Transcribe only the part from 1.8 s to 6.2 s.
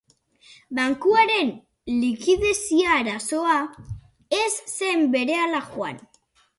likidezia-arazoa ez zen berehala joan.